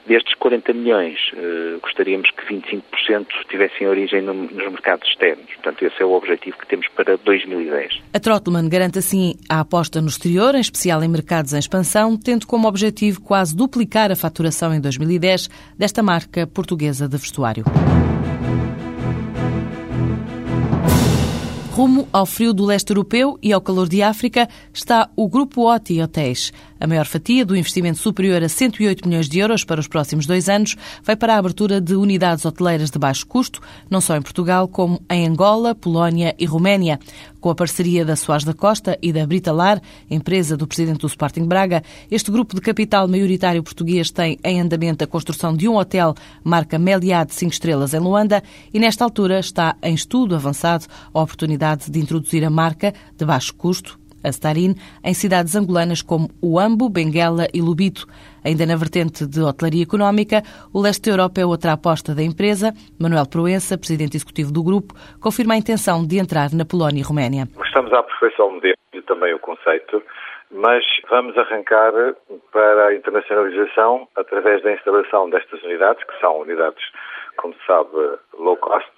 Destes 0.06 0.34
40 0.34 0.72
milhões, 0.72 1.18
eh, 1.36 1.78
gostaríamos 1.82 2.30
que 2.30 2.54
25% 2.54 3.26
tivessem 3.48 3.86
origem 3.86 4.22
no, 4.22 4.32
nos 4.32 4.72
mercados 4.72 5.08
externos. 5.08 5.46
Portanto, 5.54 5.84
esse 5.84 6.02
é 6.02 6.04
o 6.04 6.12
objetivo 6.12 6.56
que 6.56 6.66
temos 6.66 6.88
para 6.88 7.16
2010. 7.18 8.00
A 8.14 8.18
Trotman 8.18 8.68
garante 8.68 8.98
assim 8.98 9.34
a 9.48 9.60
aposta 9.60 10.00
no 10.00 10.08
exterior, 10.08 10.54
em 10.54 10.60
especial 10.60 11.02
em 11.04 11.08
mercados 11.08 11.52
em 11.52 11.58
expansão, 11.58 12.16
tendo 12.16 12.46
como 12.46 12.66
objetivo 12.66 13.20
quase 13.20 13.54
duplicar 13.54 14.10
a 14.10 14.16
faturação 14.16 14.74
em 14.74 14.80
2010 14.80 15.48
desta 15.78 16.02
marca 16.02 16.46
portuguesa 16.46 17.06
de 17.06 17.18
vestuário. 17.18 17.64
Rumo 21.80 22.06
ao 22.12 22.26
frio 22.26 22.52
do 22.52 22.66
leste 22.66 22.90
europeu 22.90 23.38
e 23.42 23.54
ao 23.54 23.60
calor 23.62 23.88
de 23.88 24.02
África 24.02 24.46
está 24.70 25.08
o 25.16 25.26
Grupo 25.26 25.66
OTI 25.66 26.02
Hotéis. 26.02 26.52
A 26.80 26.86
maior 26.86 27.04
fatia 27.04 27.44
do 27.44 27.54
investimento 27.54 27.98
superior 27.98 28.42
a 28.42 28.48
108 28.48 29.06
milhões 29.06 29.28
de 29.28 29.38
euros 29.38 29.64
para 29.64 29.78
os 29.78 29.86
próximos 29.86 30.24
dois 30.24 30.48
anos 30.48 30.76
vai 31.04 31.14
para 31.14 31.34
a 31.34 31.38
abertura 31.38 31.78
de 31.78 31.94
unidades 31.94 32.46
hoteleiras 32.46 32.90
de 32.90 32.98
baixo 32.98 33.26
custo, 33.26 33.60
não 33.90 34.00
só 34.00 34.16
em 34.16 34.22
Portugal, 34.22 34.66
como 34.66 34.98
em 35.10 35.26
Angola, 35.26 35.74
Polónia 35.74 36.34
e 36.38 36.46
Roménia. 36.46 36.98
Com 37.38 37.50
a 37.50 37.54
parceria 37.54 38.02
da 38.02 38.16
Soares 38.16 38.44
da 38.44 38.54
Costa 38.54 38.98
e 39.02 39.12
da 39.12 39.26
Britalar, 39.26 39.80
empresa 40.10 40.56
do 40.56 40.66
presidente 40.66 41.00
do 41.00 41.06
Sporting 41.06 41.44
Braga, 41.44 41.82
este 42.10 42.30
grupo 42.30 42.54
de 42.54 42.62
capital 42.62 43.06
maioritário 43.06 43.62
português 43.62 44.10
tem 44.10 44.38
em 44.42 44.58
andamento 44.58 45.04
a 45.04 45.06
construção 45.06 45.54
de 45.54 45.68
um 45.68 45.76
hotel 45.76 46.14
marca 46.42 46.78
Meliá 46.78 47.24
de 47.24 47.34
5 47.34 47.52
estrelas 47.52 47.92
em 47.92 47.98
Luanda 47.98 48.42
e, 48.72 48.78
nesta 48.78 49.04
altura, 49.04 49.38
está 49.38 49.76
em 49.82 49.92
estudo 49.92 50.34
avançado 50.34 50.86
a 51.12 51.20
oportunidade 51.20 51.90
de 51.90 52.00
introduzir 52.00 52.42
a 52.42 52.50
marca 52.50 52.94
de 53.18 53.24
baixo 53.26 53.54
custo 53.54 54.00
a 54.24 54.28
Starin, 54.28 54.74
em 55.04 55.14
cidades 55.14 55.54
angolanas 55.56 56.02
como 56.02 56.28
Uambo, 56.42 56.88
Benguela 56.88 57.46
e 57.52 57.60
Lubito. 57.60 58.06
Ainda 58.44 58.64
na 58.64 58.76
vertente 58.76 59.26
de 59.26 59.40
hotelaria 59.40 59.82
económica, 59.82 60.42
o 60.72 60.80
leste 60.80 61.06
da 61.06 61.12
Europa 61.12 61.40
é 61.40 61.46
outra 61.46 61.72
aposta 61.72 62.14
da 62.14 62.22
empresa. 62.22 62.72
Manuel 62.98 63.28
Proença, 63.28 63.76
presidente 63.76 64.16
executivo 64.16 64.52
do 64.52 64.62
grupo, 64.62 64.94
confirma 65.20 65.54
a 65.54 65.58
intenção 65.58 66.06
de 66.06 66.18
entrar 66.18 66.50
na 66.52 66.64
Polónia 66.64 67.00
e 67.00 67.04
Roménia. 67.04 67.44
Estamos 67.64 67.92
a 67.92 68.00
aperfeiçoar 68.00 68.48
o 68.48 68.52
modelo 68.52 68.74
e 68.92 69.02
também 69.02 69.34
o 69.34 69.38
conceito, 69.38 70.02
mas 70.50 70.84
vamos 71.08 71.36
arrancar 71.36 71.92
para 72.52 72.86
a 72.86 72.94
internacionalização 72.94 74.08
através 74.16 74.62
da 74.62 74.72
instalação 74.72 75.30
destas 75.30 75.62
unidades, 75.62 76.02
que 76.04 76.20
são 76.20 76.40
unidades, 76.40 76.82
como 77.36 77.54
se 77.54 77.66
sabe, 77.66 77.90
low 78.38 78.56
cost, 78.56 78.90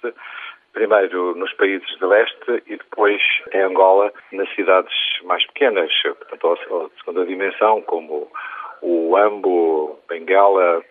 primeiro 0.73 1.35
nos 1.35 1.53
países 1.53 1.87
de 1.97 2.05
leste 2.05 2.63
e 2.67 2.77
depois 2.77 3.21
em 3.53 3.61
Angola, 3.61 4.11
nas 4.31 4.49
cidades 4.55 4.93
mais 5.23 5.45
pequenas, 5.47 5.91
portanto, 6.03 6.53
a 6.53 6.99
segunda 6.99 7.25
dimensão, 7.25 7.81
como 7.83 8.29
o 8.81 9.15
Ambo, 9.15 9.99
Bengala, 10.09 10.83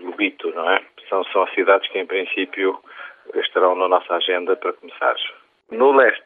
Lubito, 0.00 0.50
não 0.54 0.70
é? 0.70 0.82
São, 1.08 1.24
são 1.24 1.46
cidades 1.48 1.88
que, 1.90 1.98
em 1.98 2.06
princípio, 2.06 2.78
estarão 3.34 3.74
na 3.74 3.88
nossa 3.88 4.14
agenda 4.14 4.56
para 4.56 4.72
começar. 4.72 5.14
No 5.70 5.92
leste, 5.92 6.24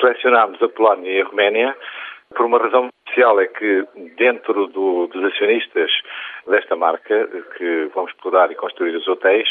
selecionámos 0.00 0.60
a 0.62 0.68
Polónia 0.68 1.10
e 1.10 1.20
a 1.20 1.24
Roménia 1.24 1.76
por 2.34 2.46
uma 2.46 2.58
razão 2.58 2.90
especial, 3.06 3.40
é 3.40 3.46
que 3.46 3.86
dentro 4.16 4.66
do, 4.66 5.06
dos 5.06 5.24
acionistas 5.32 5.90
desta 6.46 6.76
marca, 6.76 7.26
que 7.56 7.90
vão 7.94 8.06
explorar 8.06 8.50
e 8.50 8.54
construir 8.54 8.94
os 8.96 9.08
hotéis, 9.08 9.48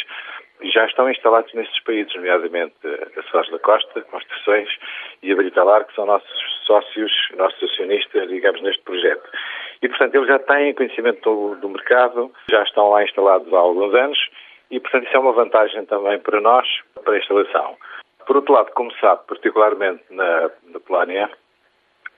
já 0.61 0.85
estão 0.85 1.09
instalados 1.09 1.53
nestes 1.53 1.83
países, 1.83 2.13
nomeadamente 2.15 2.75
a 2.85 3.23
Soares 3.29 3.51
da 3.51 3.59
Costa, 3.59 4.01
Construções 4.01 4.69
e 5.21 5.31
a 5.31 5.35
Britalar, 5.35 5.85
que 5.85 5.93
são 5.93 6.05
nossos 6.05 6.65
sócios, 6.65 7.11
nossos 7.35 7.61
acionistas, 7.71 8.27
digamos, 8.27 8.61
neste 8.61 8.81
projeto. 8.83 9.29
E, 9.81 9.87
portanto, 9.87 10.15
eles 10.15 10.27
já 10.27 10.39
têm 10.39 10.73
conhecimento 10.73 11.21
do, 11.21 11.55
do 11.55 11.69
mercado, 11.69 12.31
já 12.49 12.63
estão 12.63 12.89
lá 12.89 13.03
instalados 13.03 13.51
há 13.53 13.57
alguns 13.57 13.93
anos 13.93 14.19
e, 14.71 14.79
portanto, 14.79 15.05
isso 15.05 15.15
é 15.15 15.19
uma 15.19 15.33
vantagem 15.33 15.85
também 15.85 16.19
para 16.19 16.41
nós, 16.41 16.67
para 17.03 17.13
a 17.13 17.19
instalação. 17.19 17.77
Por 18.25 18.35
outro 18.35 18.53
lado, 18.53 18.71
como 18.73 18.91
sabe, 18.95 19.21
particularmente 19.27 20.03
na, 20.09 20.51
na 20.67 20.79
Polónia, 20.79 21.29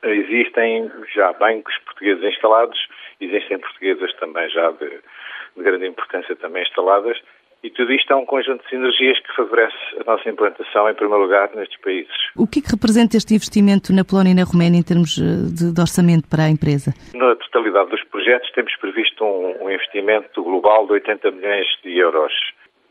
existem 0.03 0.91
já 1.13 1.33
bancos 1.33 1.77
portugueses 1.85 2.23
instalados, 2.23 2.87
existem 3.19 3.59
portuguesas 3.59 4.13
também 4.15 4.49
já 4.49 4.71
de, 4.71 4.89
de 4.89 5.63
grande 5.63 5.87
importância 5.87 6.35
também 6.37 6.63
instaladas, 6.63 7.21
e 7.63 7.69
tudo 7.69 7.91
isto 7.91 8.11
é 8.11 8.15
um 8.15 8.25
conjunto 8.25 8.63
de 8.63 8.69
sinergias 8.69 9.19
que 9.19 9.35
favorece 9.35 9.75
a 9.99 10.03
nossa 10.09 10.29
implantação, 10.29 10.89
em 10.89 10.93
primeiro 10.93 11.23
lugar, 11.23 11.49
nestes 11.55 11.79
países. 11.81 12.11
O 12.37 12.47
que 12.47 12.59
é 12.59 12.61
que 12.61 12.71
representa 12.71 13.17
este 13.17 13.35
investimento 13.35 13.93
na 13.93 14.05
Polónia 14.05 14.31
e 14.31 14.35
na 14.35 14.43
Roménia 14.43 14.79
em 14.79 14.83
termos 14.83 15.17
eh, 15.17 15.51
de, 15.51 15.73
de 15.73 15.81
orçamento 15.81 16.27
para 16.29 16.43
a 16.43 16.49
empresa? 16.49 16.93
Na 17.13 17.35
totalidade 17.35 17.89
dos 17.89 18.03
projetos 18.05 18.49
temos 18.51 18.75
previsto 18.77 19.23
um, 19.25 19.65
um 19.65 19.69
investimento 19.69 20.41
global 20.41 20.85
de 20.85 20.93
80 20.93 21.31
milhões 21.31 21.67
de 21.83 21.97
euros 21.97 22.33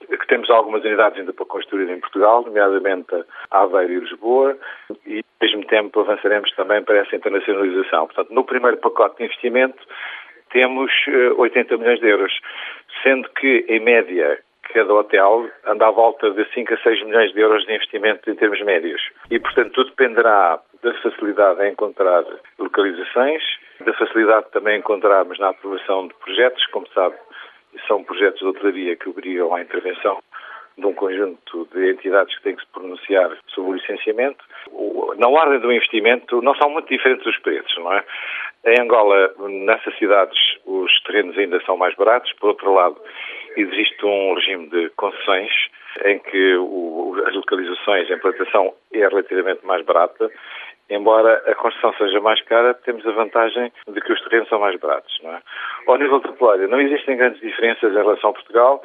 que 0.09 0.27
temos 0.27 0.49
algumas 0.49 0.83
unidades 0.85 1.19
ainda 1.19 1.35
para 1.35 1.45
construir 1.45 1.91
em 1.91 2.01
Portugal, 2.01 2.43
nomeadamente 2.43 3.13
Aveiro 3.51 3.93
e 3.93 4.01
Lisboa, 4.01 4.57
e 5.07 5.19
ao 5.19 5.47
mesmo 5.47 5.67
tempo 5.67 6.01
avançaremos 6.01 6.51
também 6.53 6.83
para 6.83 6.99
essa 6.99 7.15
internacionalização. 7.15 8.07
Portanto, 8.07 8.33
no 8.33 8.45
primeiro 8.45 8.79
pacote 8.79 9.19
de 9.19 9.25
investimento 9.25 9.79
temos 10.51 10.91
80 11.37 11.75
eh, 11.75 11.77
milhões 11.77 12.01
de 12.01 12.09
euros. 12.09 12.33
sendo 13.03 13.29
que, 13.31 13.67
em 13.69 13.81
média, 13.81 14.39
cada 14.73 14.93
hotel 14.93 15.51
anda 15.67 15.87
à 15.87 15.91
volta 15.91 16.31
de 16.31 16.45
5 16.53 16.75
a 16.75 16.77
6 16.79 17.05
milhões 17.05 17.33
de 17.33 17.41
euros 17.41 17.65
de 17.65 17.75
investimento 17.75 18.31
em 18.31 18.35
termos 18.35 18.61
médios. 18.63 19.01
E, 19.31 19.39
portanto, 19.39 19.73
tudo 19.73 19.91
dependerá 19.91 20.61
da 20.83 20.95
facilidade 20.95 21.63
em 21.63 21.73
encontrar 21.73 22.25
localizações, 22.59 23.43
da 23.85 23.93
facilidade 23.95 24.51
também 24.53 24.79
encontrarmos 24.79 25.39
na 25.39 25.49
aprovação 25.49 26.09
de 26.09 26.15
projetos, 26.15 26.65
como 26.67 26.87
sabe, 26.89 27.17
são 27.87 28.03
projetos 28.05 28.41
de 28.41 28.47
hotelaria 28.47 28.97
que 28.97 29.09
obrigam 29.09 29.55
à 29.55 29.61
intervenção 29.61 30.19
de 30.77 30.87
um 30.87 30.95
conjunto 30.95 31.69
de 31.75 31.91
entidades 31.91 32.37
que 32.37 32.43
têm 32.45 32.55
que 32.55 32.63
se 32.63 32.73
pronunciar 32.73 33.37
sobre 33.49 33.71
o 33.71 33.75
licenciamento. 33.75 34.45
Na 35.19 35.29
ordem 35.29 35.59
do 35.59 35.73
investimento, 35.73 36.41
não 36.41 36.55
são 36.55 36.71
muito 36.71 36.89
diferentes 36.89 37.27
os 37.27 37.37
preços, 37.39 37.77
não 37.79 37.93
é? 37.93 38.05
Em 38.65 38.81
Angola, 38.81 39.35
nessas 39.39 39.97
cidades, 39.99 40.39
os 40.65 41.03
terrenos 41.03 41.37
ainda 41.37 41.61
são 41.65 41.77
mais 41.77 41.95
baratos. 41.97 42.33
Por 42.35 42.51
outro 42.51 42.73
lado, 42.73 42.97
existe 43.63 44.05
um 44.05 44.35
regime 44.35 44.69
de 44.69 44.91
concessões 44.91 45.51
em 46.05 46.19
que 46.19 46.57
o, 46.57 47.17
as 47.27 47.35
localizações, 47.35 48.11
a 48.11 48.15
implantação 48.15 48.75
é 48.93 48.99
relativamente 48.99 49.65
mais 49.67 49.85
barata. 49.85 50.31
Embora 50.91 51.43
a 51.47 51.55
construção 51.55 51.93
seja 51.95 52.21
mais 52.21 52.41
cara, 52.43 52.73
temos 52.73 53.07
a 53.07 53.13
vantagem 53.13 53.71
de 53.89 54.01
que 54.01 54.13
os 54.13 54.21
terrenos 54.23 54.49
são 54.49 54.59
mais 54.59 54.79
baratos. 54.81 55.19
Não 55.23 55.35
é? 55.35 55.41
Ao 55.87 55.97
nível 55.99 56.21
de 56.21 56.29
petróleo, 56.29 56.69
não 56.69 56.81
existem 56.81 57.17
grandes 57.17 57.41
diferenças 57.41 57.93
em 57.93 57.97
relação 57.97 58.31
a 58.31 58.33
Portugal 58.33 58.83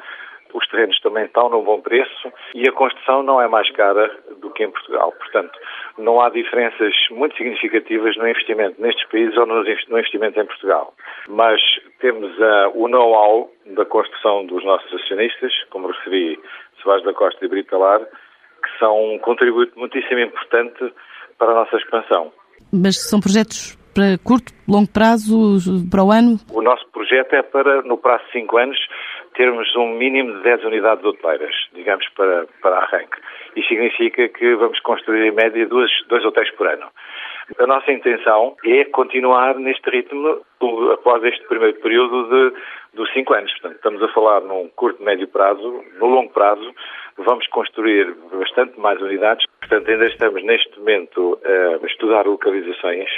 os 0.54 0.66
terrenos 0.68 0.98
também 1.00 1.24
estão 1.24 1.48
num 1.50 1.62
bom 1.62 1.80
preço 1.80 2.32
e 2.54 2.66
a 2.68 2.72
construção 2.72 3.22
não 3.22 3.40
é 3.40 3.48
mais 3.48 3.68
cara 3.72 4.10
do 4.40 4.50
que 4.50 4.64
em 4.64 4.70
Portugal. 4.70 5.12
Portanto, 5.12 5.58
não 5.98 6.20
há 6.20 6.30
diferenças 6.30 6.94
muito 7.10 7.36
significativas 7.36 8.16
no 8.16 8.28
investimento 8.28 8.80
nestes 8.80 9.06
países 9.08 9.36
ou 9.36 9.46
no 9.46 9.60
investimento 9.60 10.40
em 10.40 10.46
Portugal. 10.46 10.94
Mas 11.28 11.60
temos 12.00 12.30
uh, 12.38 12.70
o 12.74 12.88
know-how 12.88 13.50
da 13.66 13.84
construção 13.84 14.46
dos 14.46 14.64
nossos 14.64 14.92
acionistas, 14.94 15.52
como 15.70 15.88
referi, 15.88 16.38
Soares 16.82 17.04
da 17.04 17.12
Costa 17.12 17.44
e 17.44 17.48
Britalar, 17.48 18.00
que 18.00 18.78
são 18.78 19.14
um 19.14 19.18
contributo 19.18 19.76
muitíssimo 19.78 20.20
importante 20.20 20.92
para 21.38 21.50
a 21.50 21.54
nossa 21.54 21.76
expansão. 21.76 22.32
Mas 22.72 23.08
são 23.08 23.20
projetos 23.20 23.76
para 23.94 24.18
curto, 24.18 24.52
longo 24.68 24.90
prazo, 24.90 25.58
para 25.88 26.02
o 26.02 26.10
ano? 26.10 26.38
O 26.52 26.60
nosso 26.60 26.84
projeto 26.88 27.32
é 27.34 27.42
para, 27.42 27.82
no 27.82 27.96
prazo 27.96 28.24
de 28.26 28.32
5 28.32 28.58
anos, 28.58 28.78
termos 29.34 29.74
um 29.76 29.88
mínimo 29.94 30.32
de 30.34 30.42
10 30.42 30.64
unidades 30.64 31.04
hoteleiras, 31.04 31.54
digamos, 31.72 32.08
para, 32.16 32.46
para 32.62 32.78
arranque. 32.78 33.20
Isso 33.56 33.68
significa 33.68 34.28
que 34.28 34.54
vamos 34.56 34.80
construir 34.80 35.26
em 35.26 35.32
média 35.32 35.66
duas, 35.66 35.90
dois 36.08 36.24
hotéis 36.24 36.50
por 36.52 36.66
ano. 36.66 36.86
A 37.58 37.66
nossa 37.66 37.92
intenção 37.92 38.56
é 38.64 38.84
continuar 38.86 39.56
neste 39.56 39.88
ritmo 39.90 40.40
após 40.92 41.22
este 41.24 41.46
primeiro 41.46 41.78
período 41.80 42.28
de, 42.28 42.56
dos 42.94 43.12
cinco 43.12 43.34
anos. 43.34 43.52
Portanto, 43.52 43.76
estamos 43.76 44.02
a 44.02 44.08
falar 44.08 44.40
num 44.40 44.68
curto, 44.70 45.02
médio 45.02 45.28
prazo. 45.28 45.84
No 45.98 46.06
longo 46.06 46.32
prazo, 46.32 46.74
vamos 47.18 47.46
construir 47.48 48.14
bastante 48.32 48.80
mais 48.80 49.00
unidades. 49.00 49.44
Portanto, 49.60 49.90
ainda 49.90 50.06
estamos 50.06 50.42
neste 50.42 50.78
momento 50.78 51.38
a 51.44 51.86
estudar 51.86 52.26
localizações 52.26 53.10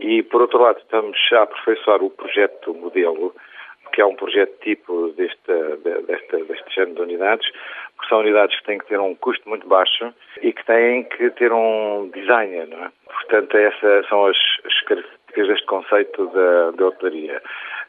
e, 0.00 0.22
por 0.24 0.42
outro 0.42 0.60
lado, 0.60 0.78
estamos 0.78 1.16
a 1.32 1.42
aperfeiçoar 1.42 2.02
o 2.02 2.10
projeto 2.10 2.74
modelo 2.74 3.32
que 3.92 4.00
é 4.00 4.06
um 4.06 4.14
projeto 4.14 4.52
tipo 4.60 5.08
deste, 5.16 5.52
deste, 6.06 6.44
deste 6.44 6.74
género 6.74 6.94
de 6.94 7.02
unidades, 7.02 7.46
porque 7.96 8.08
são 8.08 8.20
unidades 8.20 8.58
que 8.58 8.66
têm 8.66 8.78
que 8.78 8.86
ter 8.86 8.98
um 8.98 9.14
custo 9.14 9.48
muito 9.48 9.66
baixo 9.68 10.12
e 10.40 10.52
que 10.52 10.64
têm 10.64 11.04
que 11.04 11.30
ter 11.30 11.52
um 11.52 12.10
design, 12.14 12.66
não 12.66 12.84
é? 12.84 12.90
Portanto, 13.06 13.56
essas 13.56 14.08
são 14.08 14.26
as, 14.26 14.36
as 14.64 14.80
características 14.82 15.48
deste 15.48 15.66
conceito 15.66 16.26
da, 16.28 16.70
da 16.72 16.86
hotelaria. 16.86 17.42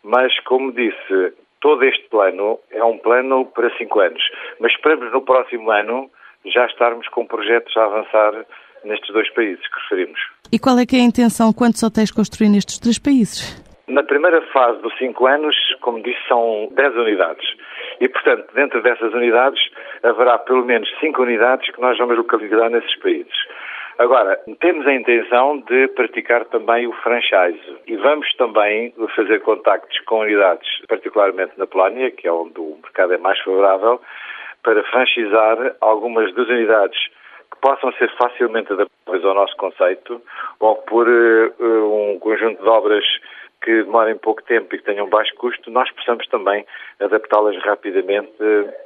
Mas, 0.04 0.38
como 0.42 0.72
disse, 0.72 1.34
todo 1.62 1.84
este 1.84 2.08
plano 2.10 2.60
é 2.72 2.84
um 2.84 2.98
plano 2.98 3.46
para 3.46 3.76
cinco 3.78 4.00
anos, 4.00 4.24
mas 4.60 4.72
esperamos 4.74 5.12
no 5.12 5.22
próximo 5.22 5.72
ano 5.72 6.12
já 6.46 6.66
estarmos 6.66 7.08
com 7.08 7.26
projetos 7.26 7.76
a 7.78 7.86
avançar 7.86 8.46
nestes 8.84 9.14
dois 9.14 9.30
países 9.34 9.66
que 9.68 9.80
referimos. 9.82 10.20
E 10.52 10.60
qual 10.60 10.78
é 10.78 10.86
que 10.86 10.96
é 10.96 11.00
a 11.00 11.04
intenção? 11.04 11.54
Quantos 11.54 11.82
hotéis 11.82 12.12
construir 12.12 12.50
nestes 12.50 12.80
três 12.80 13.00
países? 13.00 13.73
Na 13.94 14.02
primeira 14.02 14.42
fase 14.48 14.82
dos 14.82 14.98
cinco 14.98 15.28
anos, 15.28 15.56
como 15.82 16.02
disse, 16.02 16.20
são 16.28 16.68
10 16.72 16.96
unidades. 16.96 17.48
E, 18.02 18.10
portanto, 18.10 18.52
dentro 18.56 18.82
dessas 18.82 19.14
unidades, 19.14 19.62
haverá 20.02 20.40
pelo 20.40 20.66
menos 20.66 20.90
5 21.00 21.22
unidades 21.22 21.70
que 21.70 21.80
nós 21.80 21.96
vamos 22.00 22.18
localizar 22.18 22.72
nesses 22.72 22.96
países. 22.96 23.38
Agora, 24.00 24.40
temos 24.60 24.88
a 24.88 24.94
intenção 24.96 25.60
de 25.60 25.90
praticar 25.90 26.44
também 26.46 26.88
o 26.88 26.94
franchise 27.04 27.62
e 27.86 27.96
vamos 27.98 28.28
também 28.34 28.92
fazer 29.16 29.42
contactos 29.42 30.00
com 30.08 30.22
unidades, 30.22 30.68
particularmente 30.88 31.52
na 31.58 31.68
Polónia, 31.68 32.10
que 32.10 32.28
é 32.28 32.32
onde 32.32 32.60
o 32.60 32.80
mercado 32.82 33.14
é 33.14 33.20
mais 33.20 33.40
favorável, 33.42 34.02
para 34.64 34.84
franchisar 34.86 35.76
algumas 35.82 36.34
das 36.34 36.48
unidades 36.48 37.00
que 37.52 37.60
possam 37.62 37.92
ser 37.94 38.12
facilmente 38.18 38.74
adaptáveis 38.74 39.24
ao 39.24 39.36
nosso 39.36 39.56
conceito 39.58 40.20
ou 40.60 40.78
por 40.78 41.08
uh, 41.08 42.14
um 42.14 42.18
conjunto 42.18 42.60
de 42.60 42.68
obras 42.68 43.06
que 43.64 43.84
demorem 43.84 44.18
pouco 44.18 44.44
tempo 44.44 44.76
e 44.76 44.78
que 44.78 44.84
tenham 44.84 45.10
baixo 45.10 45.34
custo, 45.36 45.72
nós 45.72 45.90
possamos 45.92 46.28
também 46.28 46.66
adaptá-las 47.00 47.56
rapidamente 47.64 48.32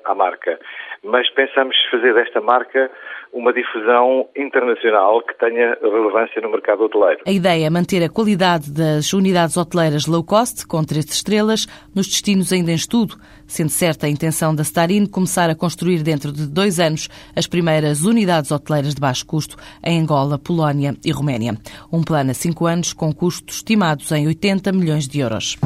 à 0.05 0.13
marca. 0.13 0.59
Mas 1.03 1.29
pensamos 1.31 1.75
fazer 1.91 2.13
desta 2.13 2.39
marca 2.39 2.89
uma 3.33 3.51
difusão 3.53 4.27
internacional 4.35 5.21
que 5.21 5.37
tenha 5.37 5.77
relevância 5.81 6.41
no 6.41 6.49
mercado 6.49 6.83
hoteleiro. 6.83 7.21
A 7.25 7.31
ideia 7.31 7.67
é 7.67 7.69
manter 7.69 8.03
a 8.03 8.09
qualidade 8.09 8.71
das 8.71 9.11
unidades 9.13 9.57
hoteleiras 9.57 10.05
low 10.05 10.23
cost, 10.23 10.65
com 10.65 10.83
três 10.83 11.05
estrelas, 11.05 11.67
nos 11.93 12.07
destinos 12.07 12.53
ainda 12.53 12.71
em 12.71 12.75
estudo, 12.75 13.15
sendo 13.45 13.69
certa 13.69 14.05
a 14.05 14.09
intenção 14.09 14.55
da 14.55 14.63
Starin 14.63 15.05
começar 15.05 15.49
a 15.49 15.55
construir 15.55 16.03
dentro 16.03 16.31
de 16.31 16.47
dois 16.47 16.79
anos 16.79 17.09
as 17.35 17.47
primeiras 17.47 18.05
unidades 18.05 18.51
hoteleiras 18.51 18.95
de 18.95 19.01
baixo 19.01 19.25
custo 19.25 19.55
em 19.83 20.01
Angola, 20.01 20.39
Polónia 20.39 20.95
e 21.05 21.11
Roménia. 21.11 21.53
Um 21.91 22.03
plano 22.03 22.31
a 22.31 22.33
cinco 22.33 22.65
anos 22.65 22.93
com 22.93 23.13
custos 23.13 23.57
estimados 23.57 24.11
em 24.11 24.27
80 24.27 24.66
milhões 24.73 25.08
de 25.08 25.19
euros. 25.19 25.58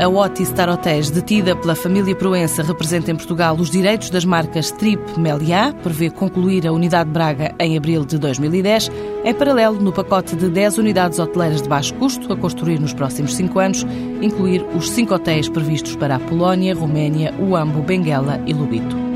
A 0.00 0.08
Otis 0.08 0.48
Star 0.48 0.70
Hotels, 0.70 1.10
detida 1.10 1.54
pela 1.54 1.74
família 1.74 2.16
Proença, 2.16 2.62
representa 2.62 3.10
em 3.10 3.16
Portugal 3.16 3.54
os 3.56 3.68
direitos 3.68 4.08
das 4.08 4.24
marcas 4.24 4.70
Trip 4.70 4.98
Meliá, 5.18 5.74
prevê 5.82 6.08
concluir 6.08 6.66
a 6.66 6.72
unidade 6.72 7.10
Braga 7.10 7.54
em 7.58 7.76
abril 7.76 8.06
de 8.06 8.16
2010. 8.16 8.90
Em 9.26 9.34
paralelo, 9.34 9.78
no 9.78 9.92
pacote 9.92 10.34
de 10.34 10.48
10 10.48 10.78
unidades 10.78 11.18
hoteleiras 11.18 11.60
de 11.60 11.68
baixo 11.68 11.92
custo, 11.96 12.32
a 12.32 12.36
construir 12.36 12.80
nos 12.80 12.94
próximos 12.94 13.34
5 13.34 13.58
anos, 13.58 13.86
incluir 14.22 14.64
os 14.74 14.88
5 14.88 15.14
hotéis 15.14 15.50
previstos 15.50 15.94
para 15.96 16.16
a 16.16 16.18
Polónia, 16.18 16.74
Roménia, 16.74 17.34
Uambo, 17.38 17.82
Benguela 17.82 18.42
e 18.46 18.54
Lubito. 18.54 19.09